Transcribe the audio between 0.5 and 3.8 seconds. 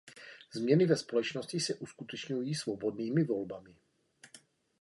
Změny ve společnosti se uskutečňují svobodnými volbami.